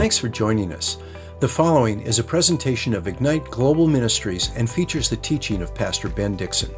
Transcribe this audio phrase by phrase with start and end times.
[0.00, 0.96] Thanks for joining us.
[1.40, 6.08] The following is a presentation of Ignite Global Ministries and features the teaching of Pastor
[6.08, 6.74] Ben Dixon.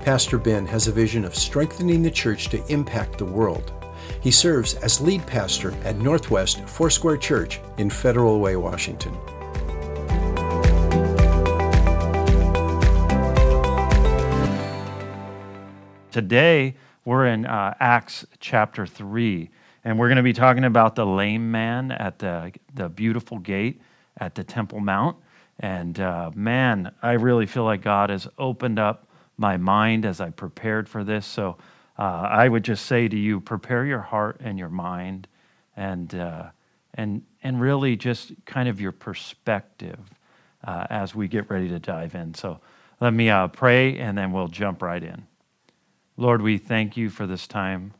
[0.00, 3.72] Pastor Ben has a vision of strengthening the church to impact the world.
[4.20, 9.16] He serves as lead pastor at Northwest Foursquare Church in Federal Way, Washington.
[16.10, 19.48] Today, we're in uh, Acts chapter 3,
[19.88, 23.80] and we're going to be talking about the lame man at the, the beautiful gate
[24.18, 25.16] at the Temple Mount.
[25.60, 30.28] And uh, man, I really feel like God has opened up my mind as I
[30.28, 31.24] prepared for this.
[31.24, 31.56] So
[31.98, 35.26] uh, I would just say to you, prepare your heart and your mind,
[35.74, 36.50] and uh,
[36.92, 40.00] and and really just kind of your perspective
[40.64, 42.34] uh, as we get ready to dive in.
[42.34, 42.60] So
[43.00, 45.26] let me uh, pray, and then we'll jump right in.
[46.18, 47.94] Lord, we thank you for this time.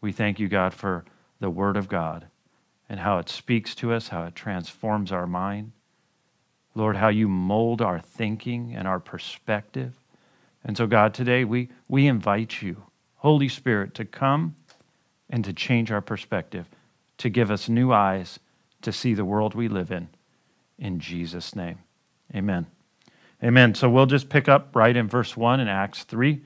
[0.00, 1.04] We thank you, God, for
[1.40, 2.26] the Word of God
[2.88, 5.72] and how it speaks to us, how it transforms our mind.
[6.74, 9.94] Lord, how you mold our thinking and our perspective.
[10.64, 12.82] And so, God, today we, we invite you,
[13.16, 14.56] Holy Spirit, to come
[15.30, 16.66] and to change our perspective,
[17.18, 18.38] to give us new eyes
[18.82, 20.08] to see the world we live in.
[20.78, 21.78] In Jesus' name,
[22.34, 22.66] amen.
[23.42, 23.74] Amen.
[23.74, 26.40] So we'll just pick up right in verse 1 in Acts 3.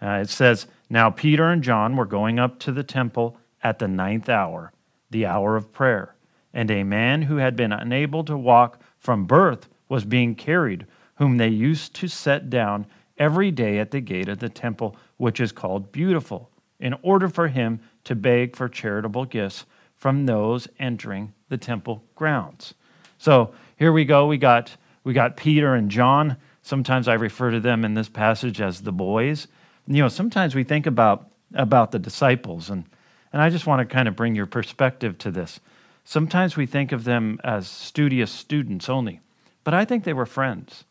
[0.00, 3.88] Uh, it says, Now Peter and John were going up to the temple at the
[3.88, 4.72] ninth hour,
[5.10, 6.14] the hour of prayer.
[6.52, 11.36] And a man who had been unable to walk from birth was being carried, whom
[11.36, 12.86] they used to set down
[13.18, 17.48] every day at the gate of the temple, which is called Beautiful, in order for
[17.48, 22.74] him to beg for charitable gifts from those entering the temple grounds.
[23.18, 24.26] So here we go.
[24.26, 26.36] We got, we got Peter and John.
[26.62, 29.46] Sometimes I refer to them in this passage as the boys.
[29.86, 32.84] You know, sometimes we think about, about the disciples, and,
[33.32, 35.60] and I just want to kind of bring your perspective to this.
[36.04, 39.20] Sometimes we think of them as studious students only,
[39.64, 40.84] but I think they were friends.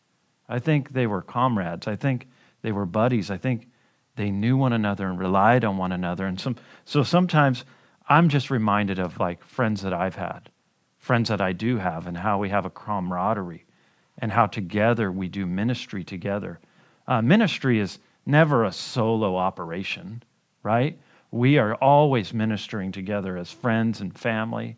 [0.48, 1.86] I think they were comrades.
[1.86, 2.28] I think
[2.62, 3.30] they were buddies.
[3.30, 3.68] I think
[4.16, 6.26] they knew one another and relied on one another.
[6.26, 7.64] And some, so sometimes
[8.08, 10.50] I'm just reminded of like friends that I've had,
[10.98, 13.64] friends that I do have, and how we have a camaraderie
[14.18, 16.60] and how together we do ministry together.
[17.06, 20.22] Uh, ministry is never a solo operation,
[20.62, 20.98] right?
[21.32, 24.76] We are always ministering together as friends and family.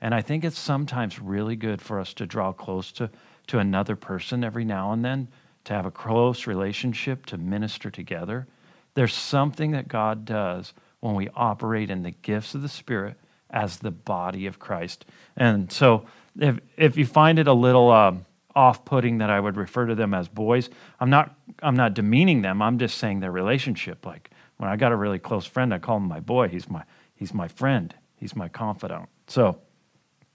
[0.00, 3.10] And I think it's sometimes really good for us to draw close to
[3.46, 5.28] to another person every now and then,
[5.64, 8.46] to have a close relationship, to minister together.
[8.94, 13.16] There's something that God does when we operate in the gifts of the Spirit
[13.50, 15.04] as the body of Christ.
[15.36, 16.06] And so,
[16.38, 19.94] if, if you find it a little um, off putting that I would refer to
[19.94, 20.68] them as boys,
[20.98, 22.60] I'm not, I'm not demeaning them.
[22.62, 24.04] I'm just saying their relationship.
[24.04, 26.48] Like when I got a really close friend, I call him my boy.
[26.48, 26.82] He's my,
[27.14, 29.08] he's my friend, he's my confidant.
[29.26, 29.58] So,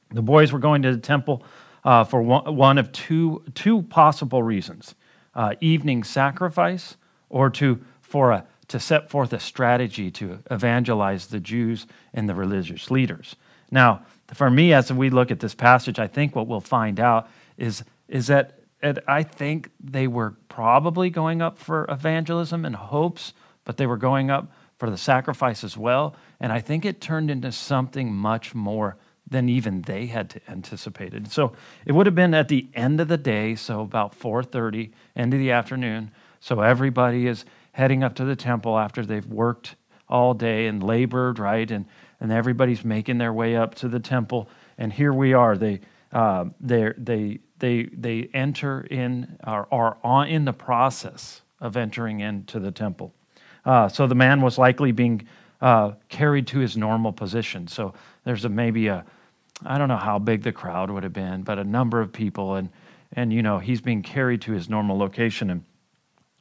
[0.10, 1.44] the boys were going to the temple
[1.84, 4.96] uh, for one, one, of two, two possible reasons
[5.34, 6.98] uh, evening sacrifice
[7.30, 12.36] or to, for a, to set forth a strategy to evangelize the Jews and the
[12.36, 13.36] religious leaders.
[13.72, 17.30] Now, for me, as we look at this passage, I think what we'll find out
[17.58, 18.60] is, is that
[19.08, 23.34] I think they were probably going up for evangelism in hopes,
[23.64, 26.16] but they were going up for the sacrifice as well.
[26.40, 28.98] And I think it turned into something much more
[29.30, 31.32] than even they had anticipated.
[31.32, 31.54] So
[31.86, 35.40] it would have been at the end of the day, so about 4:30, end of
[35.40, 36.12] the afternoon.
[36.40, 39.76] So everybody is heading up to the temple after they've worked
[40.10, 41.70] all day and labored, right?
[41.72, 41.86] And
[42.20, 44.50] and everybody's making their way up to the temple.
[44.78, 45.58] And here we are.
[45.58, 45.80] They
[46.12, 52.20] uh, they they they they enter in are are on in the process of entering
[52.20, 53.14] into the temple.
[53.66, 55.28] Uh, so the man was likely being
[55.62, 57.68] uh, carried to his normal position.
[57.68, 59.06] So there's a, maybe a
[59.64, 62.56] I don't know how big the crowd would have been, but a number of people,
[62.56, 62.70] and
[63.14, 65.64] and you know he's being carried to his normal location, and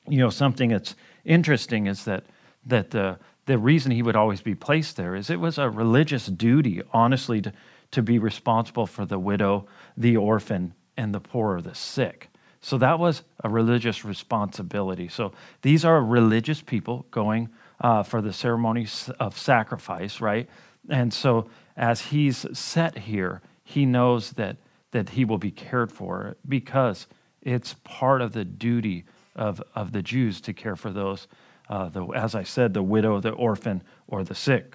[0.09, 2.25] you know something that's interesting is that
[2.64, 6.27] that the the reason he would always be placed there is it was a religious
[6.27, 7.53] duty, honestly, to
[7.91, 9.66] to be responsible for the widow,
[9.97, 12.29] the orphan, and the poor or the sick.
[12.60, 15.09] So that was a religious responsibility.
[15.09, 17.48] So these are religious people going
[17.80, 20.48] uh, for the ceremonies of sacrifice, right?
[20.89, 24.57] And so as he's set here, he knows that,
[24.91, 27.07] that he will be cared for because
[27.41, 29.04] it's part of the duty
[29.34, 31.28] of, of the Jews to care for those,
[31.71, 34.74] uh, the, as I said, the widow, the orphan, or the sick.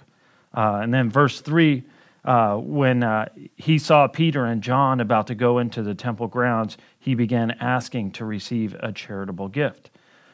[0.54, 1.84] Uh, and then verse 3
[2.26, 6.78] uh, when uh, he saw Peter and John about to go into the temple grounds,
[7.00, 9.92] he began asking to receive a charitable gift.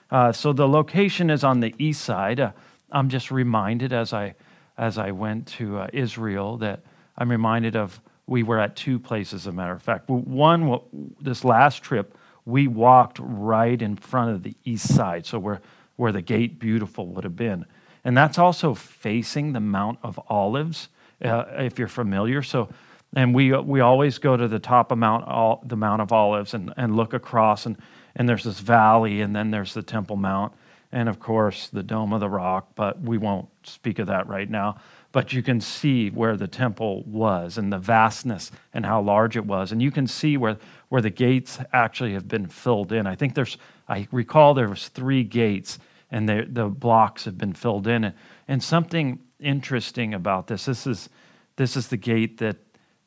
[0.09, 2.39] Uh, so the location is on the east side.
[2.39, 2.51] Uh,
[2.91, 4.35] I'm just reminded as I
[4.77, 6.79] as I went to uh, Israel that
[7.17, 10.09] I'm reminded of we were at two places, as a matter of fact.
[10.09, 10.79] One,
[11.19, 15.61] this last trip, we walked right in front of the east side, so where,
[15.97, 17.65] where the gate beautiful would have been.
[18.03, 20.87] And that's also facing the Mount of Olives,
[21.23, 22.41] uh, if you're familiar.
[22.41, 22.69] So,
[23.15, 26.73] and we, we always go to the top of Mount, the Mount of Olives and,
[26.77, 27.77] and look across, and,
[28.15, 30.53] and there's this valley, and then there's the Temple Mount,
[30.91, 34.49] and of course the Dome of the Rock, but we won't speak of that right
[34.49, 34.77] now
[35.11, 39.45] but you can see where the temple was and the vastness and how large it
[39.45, 39.71] was.
[39.71, 40.57] And you can see where,
[40.89, 43.05] where the gates actually have been filled in.
[43.05, 43.57] I think there's,
[43.89, 45.79] I recall there was three gates
[46.09, 48.05] and the, the blocks have been filled in.
[48.05, 48.15] And,
[48.47, 51.09] and something interesting about this, this is,
[51.55, 52.57] this is the gate that,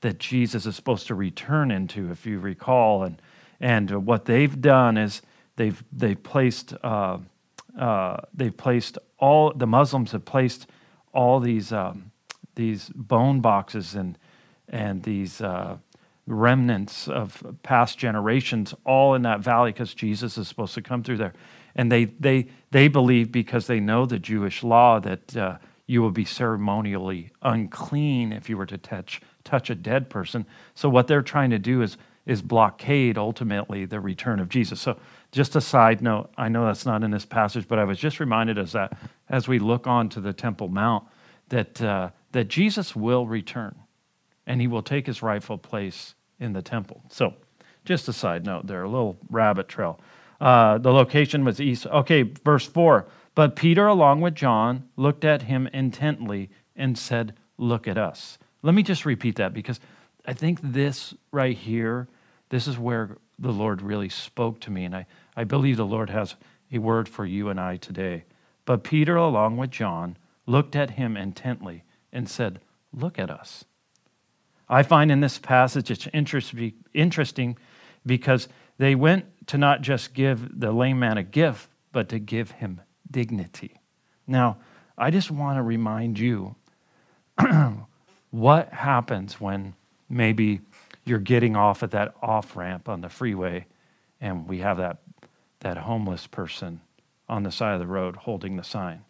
[0.00, 3.04] that Jesus is supposed to return into, if you recall.
[3.04, 3.20] And,
[3.60, 5.22] and what they've done is
[5.56, 7.18] they've, they've placed, uh,
[7.78, 10.66] uh, they've placed all, the Muslims have placed
[11.12, 12.10] all these um,
[12.56, 14.18] these bone boxes and
[14.68, 15.76] and these uh,
[16.26, 21.18] remnants of past generations all in that valley because Jesus is supposed to come through
[21.18, 21.34] there.
[21.76, 26.10] And they, they, they believe because they know the Jewish law that uh, you will
[26.10, 30.46] be ceremonially unclean if you were to touch, touch a dead person.
[30.74, 31.96] So what they're trying to do is,
[32.26, 34.80] is blockade ultimately the return of Jesus.
[34.80, 34.98] So
[35.30, 38.18] just a side note, I know that's not in this passage, but I was just
[38.18, 38.96] reminded as that
[39.28, 41.04] as we look on to the Temple Mount,
[41.50, 43.74] that, uh, that Jesus will return
[44.46, 47.02] and he will take his rightful place in the temple.
[47.08, 47.34] So,
[47.84, 50.00] just a side note there, a little rabbit trail.
[50.40, 51.86] Uh, the location was east.
[51.86, 53.06] Okay, verse 4.
[53.34, 58.38] But Peter, along with John, looked at him intently and said, Look at us.
[58.62, 59.78] Let me just repeat that because
[60.26, 62.08] I think this right here,
[62.48, 64.84] this is where the Lord really spoke to me.
[64.84, 66.34] And I, I believe the Lord has
[66.72, 68.24] a word for you and I today.
[68.64, 70.16] But Peter, along with John,
[70.46, 72.60] looked at him intently and said,
[72.92, 73.64] Look at us.
[74.68, 77.56] I find in this passage it's interesting
[78.06, 78.48] because
[78.78, 82.80] they went to not just give the lame man a gift, but to give him
[83.10, 83.80] dignity.
[84.26, 84.58] Now,
[84.96, 86.54] I just want to remind you
[88.30, 89.74] what happens when
[90.08, 90.60] maybe
[91.04, 93.66] you're getting off at that off ramp on the freeway
[94.20, 94.98] and we have that,
[95.60, 96.80] that homeless person
[97.28, 99.02] on the side of the road holding the sign.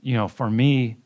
[0.00, 0.96] You know, for me,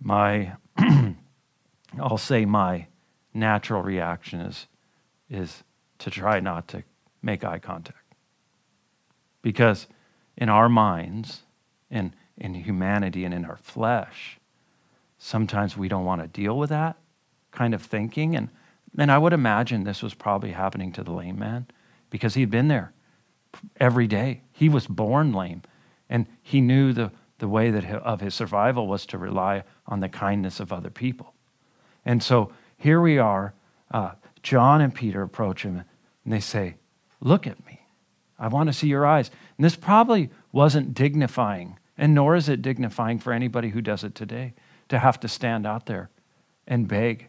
[0.00, 0.52] my,
[2.00, 2.86] I'll say my
[3.34, 4.66] natural reaction is,
[5.28, 5.62] is
[5.98, 6.82] to try not to
[7.22, 7.98] make eye contact.
[9.42, 9.86] Because
[10.36, 11.42] in our minds,
[11.90, 14.38] in, in humanity, and in our flesh,
[15.18, 16.96] sometimes we don't want to deal with that
[17.56, 18.36] kind of thinking.
[18.36, 18.50] And,
[18.98, 21.66] and I would imagine this was probably happening to the lame man
[22.10, 22.92] because he'd been there
[23.80, 24.42] every day.
[24.52, 25.62] He was born lame,
[26.08, 30.08] and he knew the, the way that of his survival was to rely on the
[30.08, 31.32] kindness of other people.
[32.04, 33.54] And so here we are.
[33.90, 34.12] Uh,
[34.42, 35.82] John and Peter approach him
[36.24, 36.76] and they say,
[37.20, 37.75] Look at me.
[38.38, 39.30] I want to see your eyes.
[39.56, 44.14] And this probably wasn't dignifying, and nor is it dignifying for anybody who does it
[44.14, 44.54] today
[44.88, 46.10] to have to stand out there
[46.66, 47.28] and beg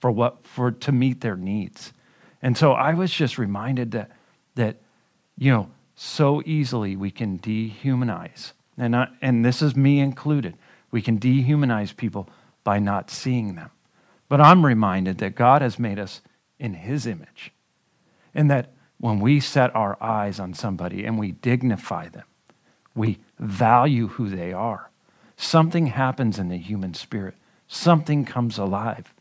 [0.00, 1.92] for what for to meet their needs.
[2.42, 4.10] And so I was just reminded that
[4.54, 4.76] that
[5.38, 10.56] you know so easily we can dehumanize and, I, and this is me included.
[10.90, 12.28] We can dehumanize people
[12.62, 13.70] by not seeing them.
[14.28, 16.20] But I'm reminded that God has made us
[16.58, 17.52] in His image.
[18.34, 18.72] And that
[19.04, 22.24] when we set our eyes on somebody and we dignify them,
[22.94, 24.90] we value who they are,
[25.36, 27.34] something happens in the human spirit.
[27.68, 29.12] Something comes alive.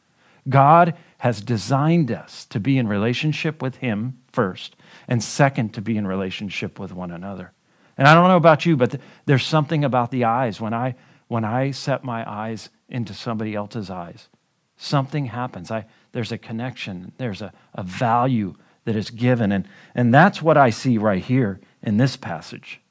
[0.47, 4.77] God has designed us to be in relationship with Him first,
[5.09, 7.51] and second, to be in relationship with one another.
[7.97, 10.61] And I don't know about you, but there's something about the eyes.
[10.61, 10.95] When I,
[11.27, 14.29] when I set my eyes into somebody else's eyes,
[14.77, 15.71] something happens.
[15.71, 19.51] I, there's a connection, there's a, a value that is given.
[19.51, 22.81] And, and that's what I see right here in this passage,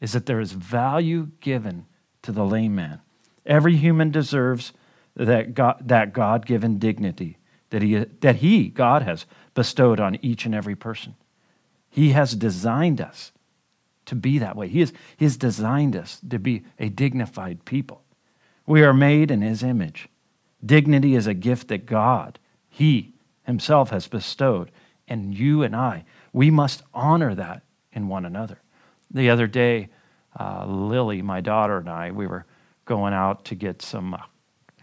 [0.00, 1.86] is that there is value given
[2.22, 3.00] to the lame man.
[3.44, 4.72] Every human deserves
[5.14, 7.38] that God, that God-given dignity
[7.70, 11.14] that he, that he, God, has bestowed on each and every person.
[11.88, 13.32] He has designed us
[14.06, 14.68] to be that way.
[14.68, 18.02] He has, he has designed us to be a dignified people.
[18.66, 20.08] We are made in His image.
[20.64, 24.70] Dignity is a gift that God, He Himself, has bestowed.
[25.08, 28.58] And you and I, we must honor that in one another.
[29.10, 29.88] The other day,
[30.38, 32.44] uh, Lily, my daughter, and I, we were
[32.84, 34.22] going out to get some, uh,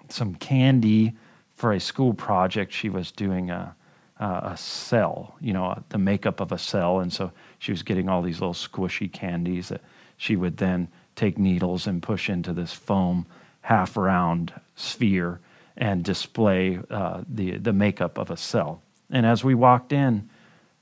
[0.09, 1.13] some candy
[1.55, 2.73] for a school project.
[2.73, 3.75] She was doing a,
[4.19, 6.99] a cell, you know, the makeup of a cell.
[6.99, 9.81] And so she was getting all these little squishy candies that
[10.17, 13.25] she would then take needles and push into this foam
[13.61, 15.39] half round sphere
[15.77, 18.81] and display uh, the, the makeup of a cell.
[19.13, 20.27] And as we walked in,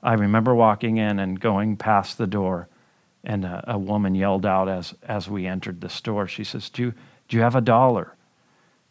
[0.02, 2.66] I remember walking in and going past the door,
[3.22, 6.82] and a, a woman yelled out as, as we entered the store, she says, do
[6.82, 6.94] you,
[7.28, 8.16] do you have a dollar?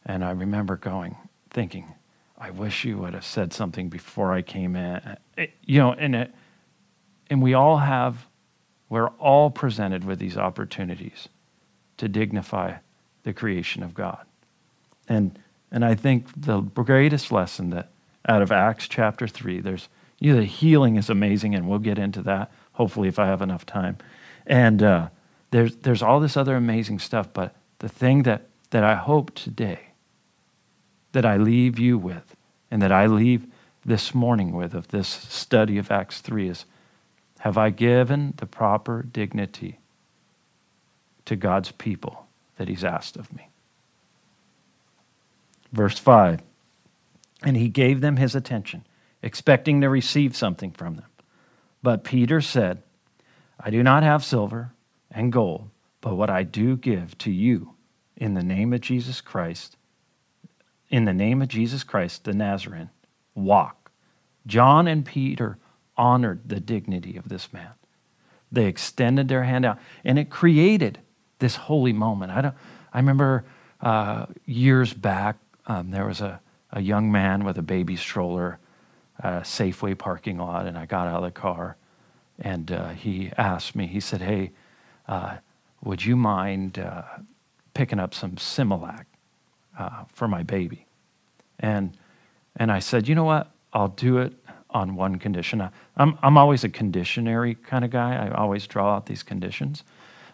[0.05, 1.17] And I remember going,
[1.49, 1.95] thinking,
[2.37, 5.17] I wish you would have said something before I came in.
[5.35, 6.35] It, you know, and, it,
[7.29, 8.27] and we all have,
[8.89, 11.27] we're all presented with these opportunities
[11.97, 12.75] to dignify
[13.23, 14.25] the creation of God.
[15.09, 15.37] And,
[15.71, 17.89] and I think the greatest lesson that
[18.27, 22.51] out of Acts chapter 3, there's, the healing is amazing, and we'll get into that
[22.73, 23.97] hopefully if I have enough time.
[24.47, 25.09] And uh,
[25.51, 29.87] there's, there's all this other amazing stuff, but the thing that, that I hope today
[31.11, 32.35] that I leave you with
[32.69, 33.45] and that I leave
[33.85, 36.65] this morning with of this study of Acts 3 is
[37.39, 39.79] have I given the proper dignity
[41.25, 43.49] to God's people that He's asked of me?
[45.73, 46.41] Verse 5
[47.41, 48.85] And He gave them His attention,
[49.21, 51.05] expecting to receive something from them.
[51.83, 52.83] But Peter said,
[53.59, 54.73] I do not have silver
[55.09, 55.69] and gold,
[55.99, 57.75] but what I do give to you
[58.15, 59.77] in the name of Jesus Christ,
[60.89, 62.89] in the name of Jesus Christ the Nazarene,
[63.33, 63.91] walk.
[64.45, 65.57] John and Peter
[65.97, 67.71] honored the dignity of this man.
[68.51, 70.99] They extended their hand out, and it created
[71.39, 72.31] this holy moment.
[72.31, 72.55] I, don't,
[72.93, 73.45] I remember
[73.79, 76.41] uh, years back, um, there was a,
[76.71, 78.59] a young man with a baby stroller,
[79.19, 81.77] a Safeway parking lot, and I got out of the car
[82.41, 84.51] and uh, he asked me, he said, Hey,
[85.07, 85.37] uh,
[85.83, 87.03] would you mind uh,
[87.73, 89.05] picking up some Similac
[89.77, 90.87] uh, for my baby?
[91.59, 91.95] And,
[92.55, 93.51] and I said, You know what?
[93.73, 94.33] I'll do it
[94.71, 95.69] on one condition.
[95.95, 99.83] I'm, I'm always a conditionary kind of guy, I always draw out these conditions.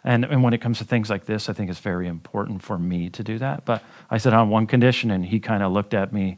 [0.07, 2.79] And, and when it comes to things like this, I think it's very important for
[2.79, 3.65] me to do that.
[3.65, 6.37] But I said, on one condition, and he kind of looked at me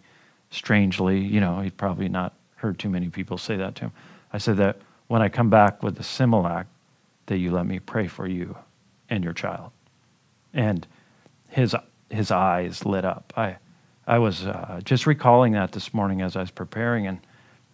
[0.49, 1.19] strangely.
[1.19, 3.91] You know, he'd probably not heard too many people say that to him.
[4.33, 6.65] I said that when I come back with the Similac,
[7.27, 8.57] that you let me pray for you
[9.07, 9.69] and your child.
[10.51, 10.88] And
[11.47, 11.75] his,
[12.09, 13.31] his eyes lit up.
[13.38, 13.57] I,
[14.07, 17.19] I was uh, just recalling that this morning as I was preparing, and,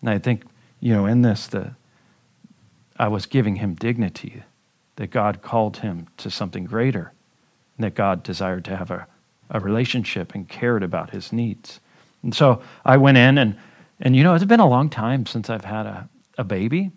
[0.01, 0.43] and I think,
[0.81, 1.73] you know, in this, the,
[2.99, 4.43] I was giving him dignity,
[4.97, 7.11] that God called him to something greater,
[7.77, 9.07] and that God desired to have a,
[9.49, 11.79] a relationship and cared about his needs.
[12.23, 13.57] And so I went in, and,
[13.99, 16.91] and you know, it's been a long time since I've had a, a baby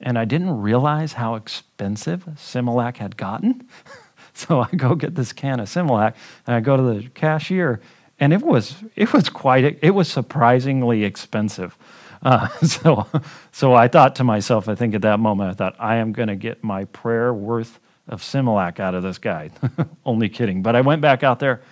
[0.00, 3.66] and I didn't realize how expensive Similac had gotten.
[4.34, 6.14] so I go get this can of Similac,
[6.46, 7.80] and I go to the cashier,
[8.20, 11.76] and it was it was quite it was surprisingly expensive.
[12.22, 13.06] Uh, so
[13.52, 16.28] so I thought to myself, I think at that moment I thought I am going
[16.28, 19.50] to get my prayer worth of Similac out of this guy.
[20.06, 20.62] Only kidding.
[20.62, 21.62] But I went back out there,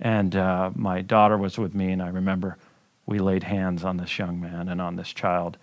[0.00, 2.56] and uh, my daughter was with me, and I remember
[3.06, 5.58] we laid hands on this young man and on this child,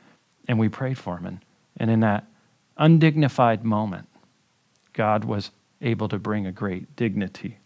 [0.47, 1.25] and we prayed for him.
[1.25, 1.39] And
[1.79, 2.25] and in that
[2.77, 4.07] undignified moment,
[4.93, 7.57] God was able to bring a great dignity.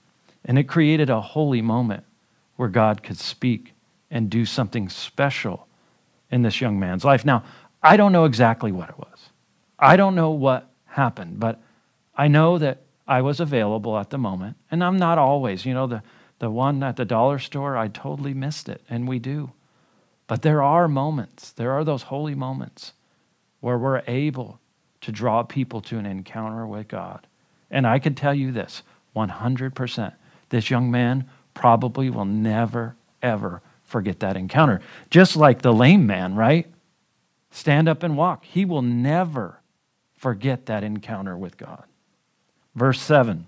[0.46, 2.04] And it created a holy moment
[2.56, 3.74] where God could speak
[4.12, 5.68] and do something special
[6.34, 7.24] in this young man's life.
[7.24, 7.44] Now,
[7.84, 9.30] I don't know exactly what it was.
[9.78, 11.62] I don't know what happened, but
[12.16, 14.58] I know that I was available at the moment.
[14.72, 16.02] And I'm not always, you know, the,
[16.40, 19.52] the one at the dollar store, I totally missed it, and we do.
[20.26, 22.94] But there are moments, there are those holy moments
[23.60, 24.60] where we're able
[25.02, 27.28] to draw people to an encounter with God.
[27.70, 28.82] And I can tell you this
[29.16, 30.14] 100%.
[30.50, 33.62] This young man probably will never, ever
[33.94, 34.82] forget that encounter.
[35.12, 36.66] Just like the lame man, right?
[37.52, 38.44] Stand up and walk.
[38.44, 39.60] He will never
[40.18, 41.84] forget that encounter with God.
[42.74, 43.46] Verse 7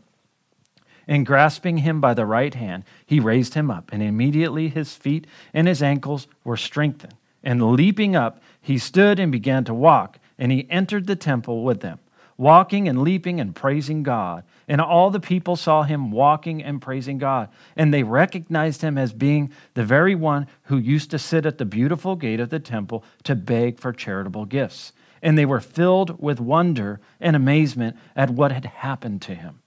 [1.07, 5.25] And grasping him by the right hand, he raised him up, and immediately his feet
[5.51, 7.15] and his ankles were strengthened.
[7.43, 11.81] And leaping up, he stood and began to walk, and he entered the temple with
[11.81, 11.97] them,
[12.37, 14.43] walking and leaping and praising God.
[14.67, 17.49] And all the people saw him walking and praising God.
[17.75, 21.65] And they recognized him as being the very one who used to sit at the
[21.65, 24.91] beautiful gate of the temple to beg for charitable gifts.
[25.21, 29.61] And they were filled with wonder and amazement at what had happened to him.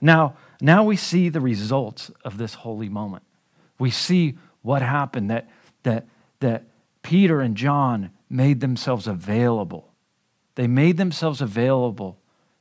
[0.00, 3.24] Now, now we see the results of this holy moment.
[3.78, 5.48] We see what happened that,
[5.82, 6.06] that,
[6.40, 6.64] that
[7.02, 9.92] Peter and John made themselves available.
[10.54, 12.18] They made themselves available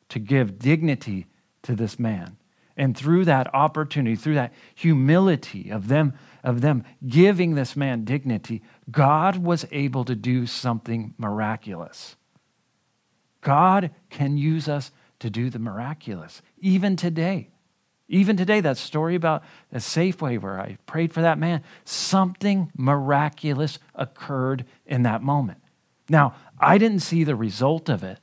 [0.09, 1.27] to give dignity
[1.67, 2.37] to this man.
[2.75, 8.61] And through that opportunity, through that humility of them, of them giving this man dignity,
[8.89, 12.15] God was able to do something miraculous.
[13.41, 17.49] God can use us to do the miraculous, even today.
[18.07, 19.43] Even today, that story about
[19.73, 25.59] a Safeway where I prayed for that man, something miraculous occurred in that moment.
[26.07, 28.19] Now, I didn't see the result of it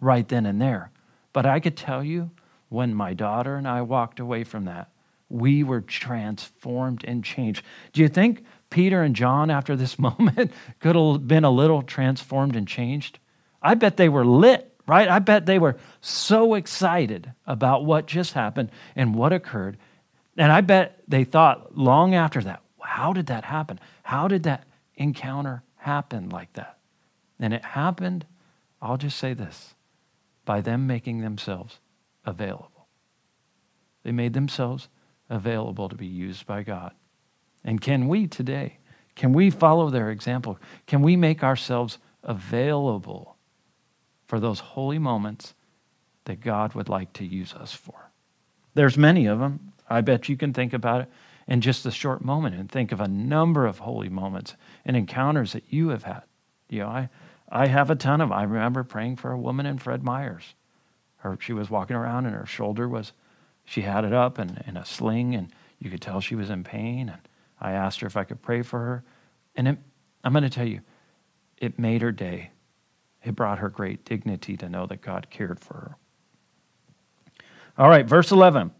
[0.00, 0.92] right then and there,
[1.32, 2.30] but I could tell you
[2.68, 4.90] when my daughter and I walked away from that,
[5.28, 7.64] we were transformed and changed.
[7.92, 12.56] Do you think Peter and John, after this moment, could have been a little transformed
[12.56, 13.18] and changed?
[13.62, 15.08] I bet they were lit, right?
[15.08, 19.76] I bet they were so excited about what just happened and what occurred.
[20.36, 23.80] And I bet they thought long after that, how did that happen?
[24.02, 26.78] How did that encounter happen like that?
[27.40, 28.26] And it happened,
[28.80, 29.74] I'll just say this,
[30.44, 31.78] by them making themselves
[32.28, 32.86] available.
[34.02, 34.88] They made themselves
[35.28, 36.92] available to be used by God.
[37.64, 38.78] And can we today,
[39.16, 40.58] can we follow their example?
[40.86, 43.36] Can we make ourselves available
[44.26, 45.54] for those holy moments
[46.24, 48.10] that God would like to use us for?
[48.74, 49.72] There's many of them.
[49.88, 51.08] I bet you can think about it
[51.46, 54.54] in just a short moment and think of a number of holy moments
[54.84, 56.22] and encounters that you have had.
[56.68, 57.08] You know, I,
[57.48, 58.30] I have a ton of.
[58.30, 60.54] I remember praying for a woman in Fred Meyers.
[61.18, 63.12] Her, she was walking around and her shoulder was
[63.64, 66.64] she had it up and in a sling, and you could tell she was in
[66.64, 67.10] pain.
[67.10, 67.20] And
[67.60, 69.04] I asked her if I could pray for her.
[69.54, 69.78] And it,
[70.24, 70.80] I'm going to tell you,
[71.58, 72.52] it made her day.
[73.22, 75.96] It brought her great dignity to know that God cared for her.
[77.76, 78.70] All right, verse 11.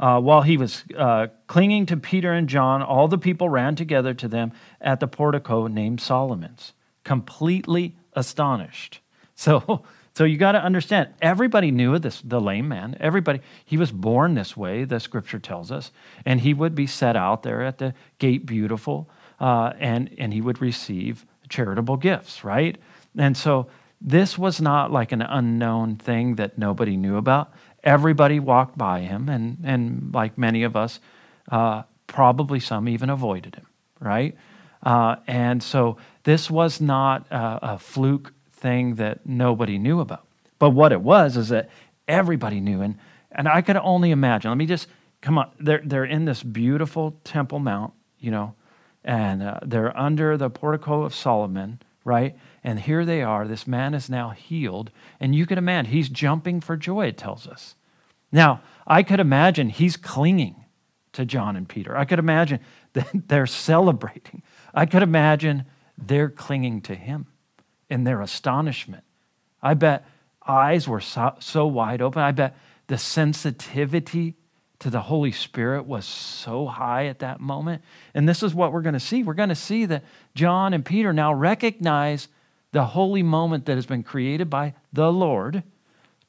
[0.00, 4.14] Uh, while he was uh, clinging to Peter and John, all the people ran together
[4.14, 6.72] to them at the portico named Solomon's,
[7.04, 9.00] completely astonished.
[9.34, 9.82] So
[10.14, 12.96] so you got to understand, everybody knew of this, the lame man.
[13.00, 15.90] Everybody, he was born this way, the scripture tells us,
[16.26, 19.08] and he would be set out there at the gate beautiful,
[19.40, 22.76] uh, and, and he would receive charitable gifts, right?
[23.16, 23.68] And so
[24.00, 27.52] this was not like an unknown thing that nobody knew about.
[27.82, 31.00] Everybody walked by him, and, and like many of us,
[31.50, 33.66] uh, probably some even avoided him,
[33.98, 34.36] right?
[34.82, 40.24] Uh, and so this was not a, a fluke thing that nobody knew about.
[40.58, 41.68] But what it was is that
[42.08, 42.80] everybody knew.
[42.80, 42.96] And,
[43.32, 44.50] and I could only imagine.
[44.50, 44.86] Let me just
[45.20, 45.50] come on.
[45.58, 48.54] They're, they're in this beautiful Temple Mount, you know,
[49.04, 52.38] and uh, they're under the portico of Solomon, right?
[52.62, 53.46] And here they are.
[53.46, 54.90] This man is now healed.
[55.18, 57.74] And you can imagine, he's jumping for joy, it tells us.
[58.30, 60.64] Now, I could imagine he's clinging
[61.12, 61.96] to John and Peter.
[61.96, 62.60] I could imagine
[62.92, 64.42] that they're celebrating.
[64.72, 65.64] I could imagine
[65.98, 67.26] they're clinging to him
[67.92, 69.04] in their astonishment.
[69.62, 70.06] I bet
[70.46, 72.22] eyes were so, so wide open.
[72.22, 74.34] I bet the sensitivity
[74.78, 77.82] to the Holy Spirit was so high at that moment.
[78.14, 79.22] And this is what we're going to see.
[79.22, 82.28] We're going to see that John and Peter now recognize
[82.72, 85.62] the holy moment that has been created by the Lord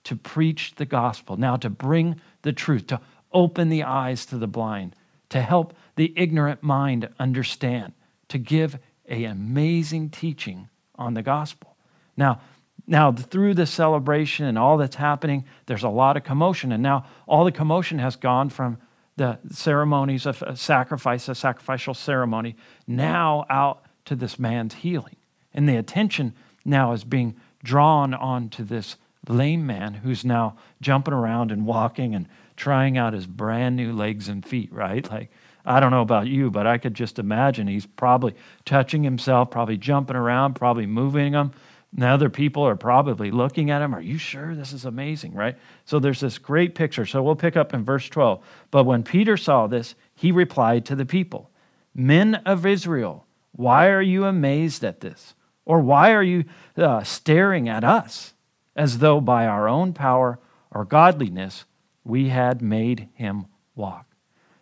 [0.04, 3.00] to preach the gospel, now to bring the truth, to
[3.32, 4.98] open the eyes to the blind,
[5.30, 7.94] to help the ignorant mind understand,
[8.28, 10.68] to give an amazing teaching
[11.04, 11.76] on the gospel.
[12.18, 12.42] Now,
[12.88, 17.06] now through the celebration and all that's happening, there's a lot of commotion, and now
[17.28, 18.78] all the commotion has gone from
[19.16, 22.56] the ceremonies of uh, sacrifice, a sacrificial ceremony,
[22.88, 25.16] now out to this man's healing.
[25.54, 26.34] And the attention
[26.66, 28.98] now is being drawn onto this
[29.30, 34.28] lame man who's now jumping around and walking and trying out his brand new legs
[34.28, 35.10] and feet, right?
[35.10, 35.32] Like
[35.66, 39.78] I don't know about you, but I could just imagine he's probably touching himself, probably
[39.78, 41.52] jumping around, probably moving them.
[41.96, 43.94] And other people are probably looking at him.
[43.94, 45.56] Are you sure this is amazing, right?
[45.86, 47.06] So there's this great picture.
[47.06, 48.44] So we'll pick up in verse 12.
[48.72, 51.52] But when Peter saw this, he replied to the people
[51.94, 55.36] Men of Israel, why are you amazed at this?
[55.66, 56.46] Or why are you
[56.76, 58.34] uh, staring at us
[58.76, 60.40] as though by our own power
[60.72, 61.66] or godliness
[62.04, 63.46] we had made him
[63.76, 64.13] walk?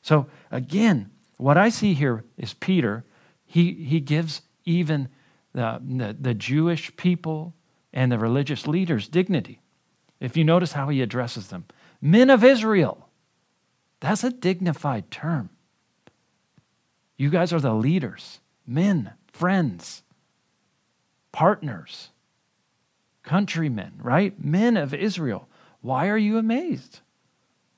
[0.01, 3.05] So again, what I see here is Peter.
[3.45, 5.09] He, he gives even
[5.53, 7.53] the, the, the Jewish people
[7.93, 9.61] and the religious leaders dignity.
[10.19, 11.65] If you notice how he addresses them,
[11.99, 13.09] men of Israel,
[13.99, 15.49] that's a dignified term.
[17.17, 20.03] You guys are the leaders, men, friends,
[21.31, 22.09] partners,
[23.23, 24.43] countrymen, right?
[24.43, 25.47] Men of Israel.
[25.81, 27.01] Why are you amazed?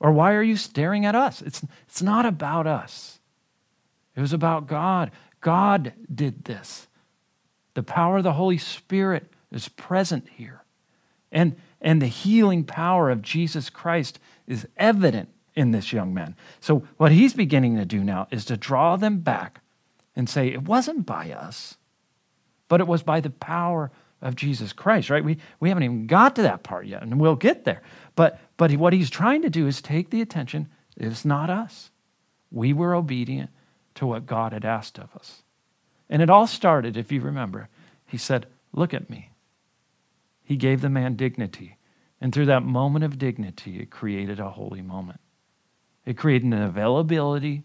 [0.04, 1.40] Or why are you staring at us?
[1.40, 3.20] It's, it's not about us.
[4.14, 5.10] It was about God.
[5.40, 6.88] God did this.
[7.72, 10.62] The power of the Holy Spirit is present here.
[11.32, 16.36] And, and the healing power of Jesus Christ is evident in this young man.
[16.60, 19.62] So, what he's beginning to do now is to draw them back
[20.14, 21.78] and say, it wasn't by us,
[22.68, 23.90] but it was by the power
[24.20, 25.24] of Jesus Christ, right?
[25.24, 27.82] We, we haven't even got to that part yet, and we'll get there.
[28.16, 31.90] But, but what he's trying to do is take the attention It's not us.
[32.50, 33.50] We were obedient
[33.96, 35.42] to what God had asked of us.
[36.08, 37.68] And it all started, if you remember,
[38.06, 39.30] he said, Look at me.
[40.42, 41.78] He gave the man dignity.
[42.20, 45.20] And through that moment of dignity, it created a holy moment.
[46.04, 47.64] It created an availability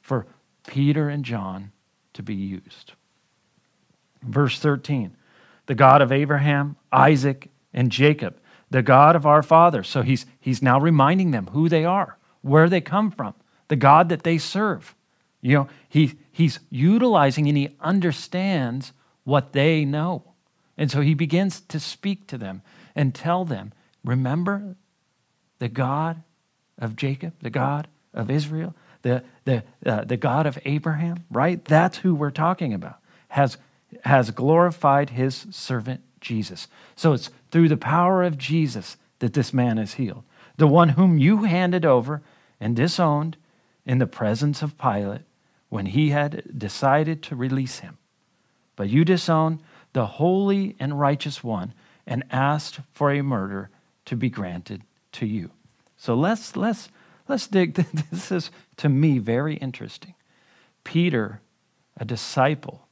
[0.00, 0.26] for
[0.66, 1.72] Peter and John
[2.14, 2.92] to be used.
[4.22, 5.16] Verse 13
[5.66, 8.36] the God of Abraham, Isaac, and Jacob,
[8.72, 9.88] the God of our fathers.
[9.88, 13.34] So he's, he's now reminding them who they are, where they come from,
[13.68, 14.94] the God that they serve.
[15.42, 18.92] You know, he, he's utilizing and he understands
[19.24, 20.24] what they know.
[20.78, 22.62] And so he begins to speak to them
[22.96, 23.72] and tell them,
[24.04, 24.76] remember
[25.58, 26.22] the God
[26.78, 31.62] of Jacob, the God of Israel, the, the, uh, the God of Abraham, right?
[31.62, 33.58] That's who we're talking about, has,
[34.04, 36.68] has glorified his servant Jesus.
[36.96, 40.24] So it's through the power of Jesus that this man is healed.
[40.56, 42.22] The one whom you handed over
[42.58, 43.36] and disowned
[43.84, 45.22] in the presence of Pilate
[45.68, 47.98] when he had decided to release him.
[48.76, 49.60] But you disowned
[49.92, 51.74] the holy and righteous one
[52.06, 53.70] and asked for a murder
[54.06, 54.82] to be granted
[55.12, 55.50] to you.
[55.96, 56.88] So let's let's
[57.28, 57.74] let's dig
[58.10, 60.14] this is to me very interesting.
[60.84, 61.40] Peter,
[61.96, 62.88] a disciple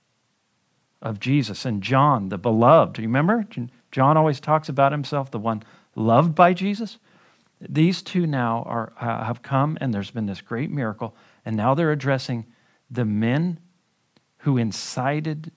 [1.03, 2.95] of Jesus, and John, the beloved.
[2.95, 3.47] Do you remember?
[3.91, 5.63] John always talks about himself, the one
[5.95, 6.99] loved by Jesus.
[7.61, 11.75] These two now are, uh, have come, and there's been this great miracle, and now
[11.75, 12.47] they're addressing
[12.91, 13.59] the men
[14.39, 15.53] who incited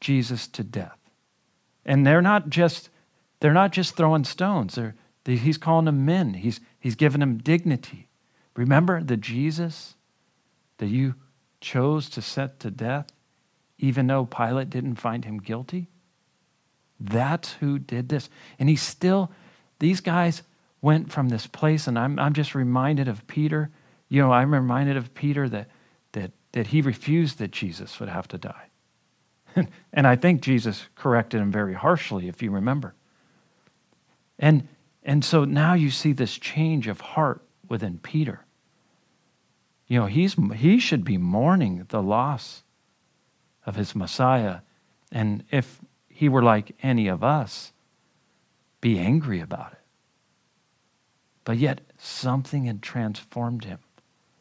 [0.00, 0.98] Jesus to death.
[1.84, 2.90] And they're not just
[3.44, 4.74] they're not just throwing stones.
[4.74, 4.94] They're,
[5.24, 6.32] they, he's calling them men.
[6.32, 8.08] He's, he's giving them dignity.
[8.56, 9.96] Remember the Jesus
[10.78, 11.16] that you
[11.60, 13.08] chose to set to death,
[13.78, 15.88] even though Pilate didn't find him guilty?
[17.00, 18.28] That's who did this.
[18.58, 19.30] And he still,
[19.78, 20.42] these guys
[20.80, 23.70] went from this place, and I'm, I'm just reminded of Peter.
[24.08, 25.68] You know, I'm reminded of Peter that
[26.12, 28.68] that that he refused that Jesus would have to die.
[29.92, 32.94] and I think Jesus corrected him very harshly, if you remember.
[34.38, 34.68] And,
[35.02, 38.44] and so now you see this change of heart within Peter.
[39.86, 42.62] You know, he's, he should be mourning the loss
[43.66, 44.58] of his Messiah.
[45.10, 47.72] And if he were like any of us,
[48.80, 49.78] be angry about it.
[51.44, 53.78] But yet, something had transformed him.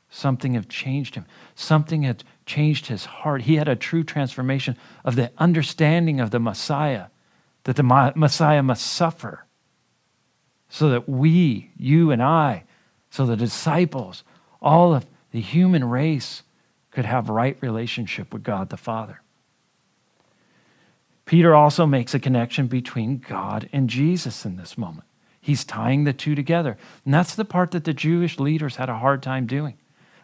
[0.09, 1.25] Something had changed him.
[1.55, 3.43] Something had changed his heart.
[3.43, 7.07] He had a true transformation of the understanding of the Messiah,
[7.63, 9.45] that the Messiah must suffer
[10.73, 12.63] so that we, you and I,
[13.11, 14.23] so the disciples,
[14.59, 16.41] all of the human race
[16.93, 19.21] could have right relationship with God the Father.
[21.25, 25.07] Peter also makes a connection between God and Jesus in this moment.
[25.39, 26.77] He's tying the two together.
[27.05, 29.75] And that's the part that the Jewish leaders had a hard time doing.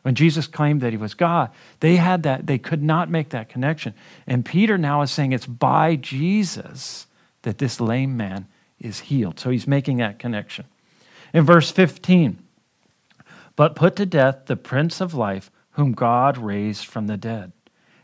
[0.01, 1.49] When Jesus claimed that he was God,
[1.81, 3.93] they had that, they could not make that connection.
[4.25, 7.07] And Peter now is saying it's by Jesus
[7.41, 8.47] that this lame man
[8.79, 9.39] is healed.
[9.39, 10.65] So he's making that connection.
[11.33, 12.41] In verse 15,
[13.55, 17.53] but put to death the Prince of Life, whom God raised from the dead,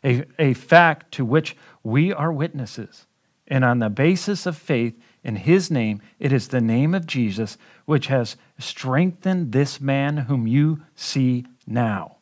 [0.02, 3.06] a, a fact to which we are witnesses.
[3.48, 7.58] And on the basis of faith in his name, it is the name of Jesus
[7.84, 12.16] which has strengthened this man whom you see now.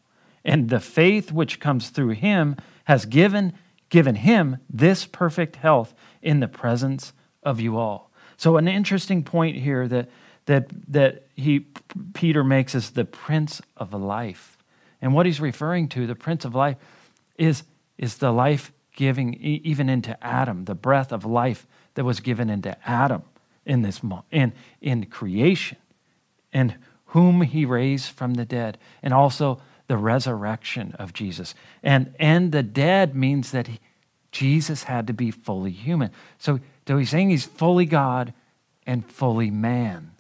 [0.44, 3.54] And the faith which comes through him has given,
[3.90, 7.14] given him this perfect health in the presence
[7.44, 8.10] of you all.
[8.38, 10.10] So, an interesting point here that,
[10.48, 11.68] that, that he,
[12.14, 14.58] Peter makes is the Prince of Life.
[15.04, 16.78] And what he's referring to, the Prince of Life,
[17.38, 17.64] is,
[17.98, 22.78] is the life giving even into Adam, the breath of life that was given into
[22.88, 23.24] Adam
[23.66, 24.00] in this
[24.32, 25.78] in, in creation.
[26.54, 26.76] And
[27.08, 31.54] whom he raised from the dead, and also the resurrection of Jesus.
[31.84, 33.82] And, and the dead means that he,
[34.32, 36.12] Jesus had to be fully human.
[36.38, 38.34] So, so he's saying he's fully God
[38.88, 40.12] and fully man.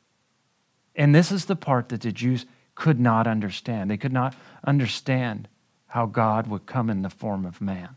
[0.94, 3.90] And this is the part that the Jews could not understand.
[3.90, 5.48] They could not understand
[5.88, 7.96] how God would come in the form of man.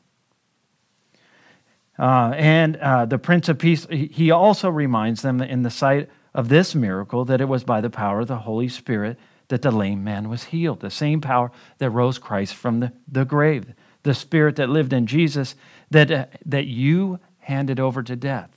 [1.99, 6.51] Uh, and uh, the Prince of Peace, he also reminds them in the sight of
[6.51, 10.05] this miracle that it was by the power of the Holy Spirit that the lame
[10.05, 10.81] man was healed.
[10.81, 15.07] The same power that rose Christ from the, the grave, the spirit that lived in
[15.07, 15.55] Jesus
[15.91, 18.51] that, uh, that you handed over to death.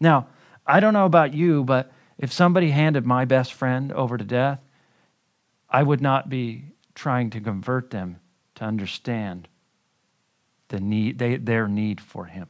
[0.00, 0.28] Now,
[0.66, 4.60] I don't know about you, but if somebody handed my best friend over to death,
[5.76, 8.20] I would not be trying to convert them
[8.54, 9.46] to understand
[10.68, 12.48] the need, they, their need for him.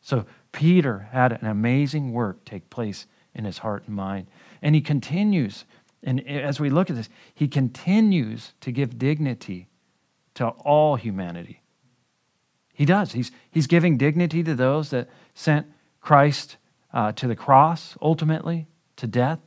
[0.00, 4.28] So Peter had an amazing work take place in his heart and mind.
[4.62, 5.64] And he continues
[6.04, 9.66] And as we look at this, he continues to give dignity
[10.34, 11.62] to all humanity.
[12.72, 13.10] He does.
[13.10, 15.66] He's, he's giving dignity to those that sent
[16.00, 16.58] Christ
[16.92, 19.40] uh, to the cross, ultimately, to death.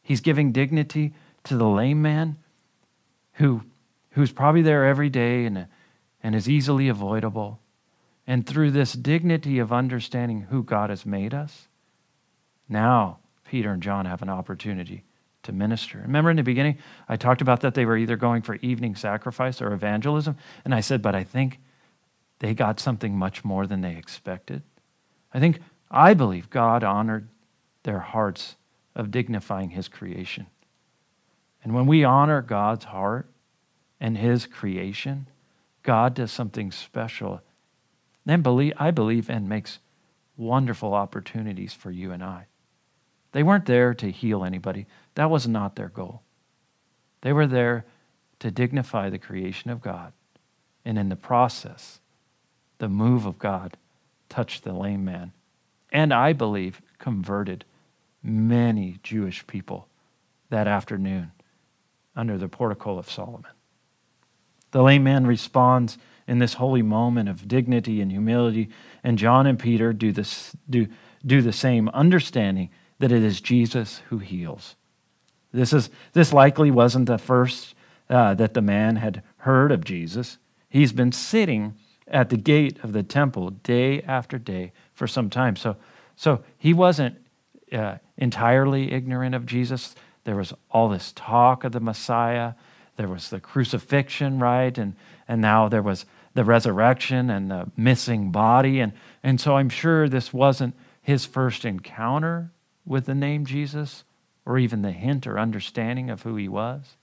[0.00, 1.12] He's giving dignity
[1.46, 2.36] to the lame man
[3.34, 3.62] who,
[4.10, 5.66] who's probably there every day and,
[6.22, 7.60] and is easily avoidable.
[8.26, 11.68] And through this dignity of understanding who God has made us,
[12.68, 15.04] now Peter and John have an opportunity
[15.44, 15.98] to minister.
[15.98, 16.78] Remember in the beginning,
[17.08, 20.36] I talked about that they were either going for evening sacrifice or evangelism.
[20.64, 21.60] And I said, but I think
[22.40, 24.62] they got something much more than they expected.
[25.32, 27.28] I think, I believe God honored
[27.84, 28.56] their hearts
[28.96, 30.46] of dignifying his creation.
[31.66, 33.28] And when we honor God's heart
[33.98, 35.26] and his creation,
[35.82, 37.40] God does something special.
[38.24, 39.80] Then believe, I believe and makes
[40.36, 42.46] wonderful opportunities for you and I.
[43.32, 44.86] They weren't there to heal anybody.
[45.16, 46.22] That was not their goal.
[47.22, 47.84] They were there
[48.38, 50.12] to dignify the creation of God.
[50.84, 51.98] And in the process,
[52.78, 53.76] the move of God
[54.28, 55.32] touched the lame man.
[55.90, 57.64] And I believe converted
[58.22, 59.88] many Jewish people
[60.48, 61.32] that afternoon
[62.16, 63.50] under the portico of Solomon.
[64.72, 68.68] The lame man responds in this holy moment of dignity and humility,
[69.04, 70.88] and John and Peter do, this, do,
[71.24, 74.74] do the same, understanding that it is Jesus who heals.
[75.52, 77.74] This, is, this likely wasn't the first
[78.10, 80.38] uh, that the man had heard of Jesus.
[80.68, 81.74] He's been sitting
[82.08, 85.56] at the gate of the temple day after day for some time.
[85.56, 85.76] So,
[86.14, 87.16] so he wasn't
[87.72, 89.94] uh, entirely ignorant of Jesus.
[90.26, 92.54] There was all this talk of the Messiah.
[92.96, 94.76] There was the crucifixion, right?
[94.76, 94.96] And,
[95.28, 98.80] and now there was the resurrection and the missing body.
[98.80, 102.50] And, and so I'm sure this wasn't his first encounter
[102.84, 104.02] with the name Jesus
[104.44, 106.96] or even the hint or understanding of who he was.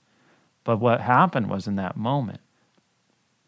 [0.62, 2.40] But what happened was in that moment,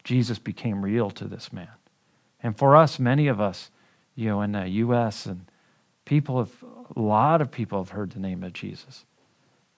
[0.04, 1.68] Jesus became real to this man.
[2.42, 3.70] And for us, many of us,
[4.14, 5.26] you know, in the U.S.
[5.26, 5.44] and
[6.06, 6.52] people have,
[6.96, 9.04] a lot of people have heard the name of Jesus.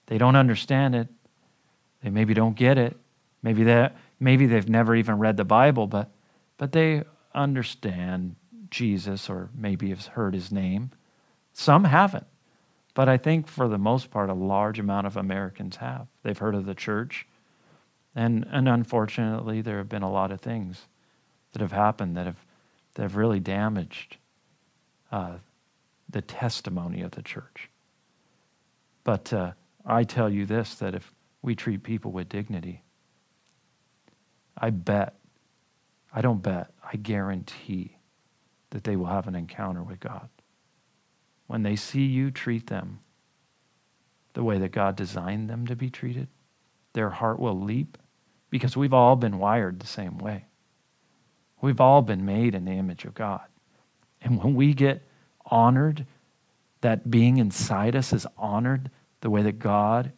[0.09, 1.09] They don't understand it.
[2.03, 2.97] They maybe don't get it.
[3.43, 6.11] Maybe that maybe they've never even read the Bible, but
[6.57, 8.35] but they understand
[8.71, 10.91] Jesus or maybe have heard his name.
[11.53, 12.27] Some haven't.
[12.95, 16.09] But I think for the most part, a large amount of Americans have.
[16.23, 17.27] They've heard of the church.
[18.15, 20.87] And, and unfortunately, there have been a lot of things
[21.53, 22.45] that have happened that have,
[22.95, 24.17] that have really damaged
[25.13, 25.35] uh,
[26.09, 27.71] the testimony of the church.
[29.05, 29.53] But uh,
[29.89, 32.83] I tell you this that if we treat people with dignity,
[34.57, 35.15] I bet,
[36.13, 37.97] I don't bet, I guarantee
[38.71, 40.29] that they will have an encounter with God
[41.49, 43.01] when they see you treat them
[44.35, 46.29] the way that God designed them to be treated,
[46.93, 47.99] their heart will leap
[48.51, 50.45] because we've all been wired the same way.
[51.61, 53.47] We've all been made in the image of God.
[54.21, 55.03] And when we get
[55.47, 56.07] honored,
[56.83, 60.13] that being inside us is honored the way that God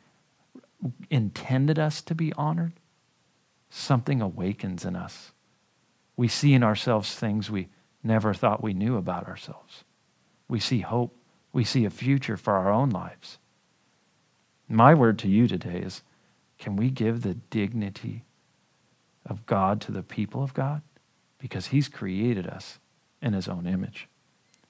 [1.10, 2.72] intended us to be honored,
[3.68, 5.32] something awakens in us.
[6.16, 7.68] We see in ourselves things we
[8.02, 9.84] never thought we knew about ourselves.
[10.48, 11.16] We see hope
[11.52, 13.38] we see a future for our own lives.
[14.68, 16.02] My word to you today is
[16.58, 18.24] can we give the dignity
[19.26, 20.82] of God to the people of God?
[21.38, 22.78] Because He's created us
[23.20, 24.08] in His own image.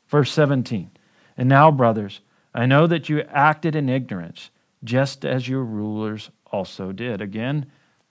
[0.08, 0.90] Verse 17
[1.36, 2.20] And now, brothers,
[2.54, 4.50] I know that you acted in ignorance,
[4.82, 7.20] just as your rulers also did.
[7.20, 7.66] Again,